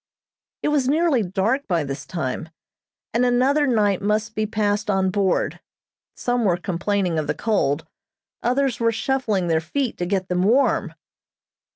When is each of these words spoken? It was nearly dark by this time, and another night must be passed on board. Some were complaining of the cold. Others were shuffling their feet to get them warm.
It 0.63 0.69
was 0.69 0.89
nearly 0.89 1.21
dark 1.21 1.67
by 1.67 1.83
this 1.83 2.07
time, 2.07 2.49
and 3.13 3.23
another 3.23 3.67
night 3.67 4.01
must 4.01 4.33
be 4.33 4.47
passed 4.47 4.89
on 4.89 5.11
board. 5.11 5.59
Some 6.15 6.43
were 6.43 6.57
complaining 6.57 7.19
of 7.19 7.27
the 7.27 7.35
cold. 7.35 7.85
Others 8.41 8.79
were 8.79 8.91
shuffling 8.91 9.45
their 9.47 9.61
feet 9.61 9.99
to 9.99 10.07
get 10.07 10.27
them 10.27 10.41
warm. 10.41 10.95